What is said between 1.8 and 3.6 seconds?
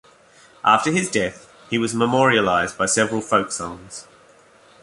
memorialized by several folk